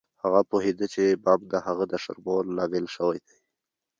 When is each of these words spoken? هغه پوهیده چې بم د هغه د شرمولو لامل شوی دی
هغه 0.23 0.41
پوهیده 0.49 0.85
چې 0.93 1.03
بم 1.23 1.41
د 1.53 1.55
هغه 1.67 1.83
د 1.91 1.93
شرمولو 2.03 2.55
لامل 2.57 2.85
شوی 2.95 3.17
دی 3.25 3.37